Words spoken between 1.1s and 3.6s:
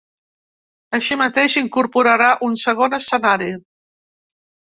mateix, incorporarà un segon escenari.